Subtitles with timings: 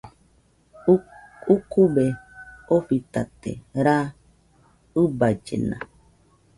[1.55, 2.05] Ukube
[2.77, 3.51] ofitate
[3.85, 4.05] raa
[5.01, 5.77] ɨballena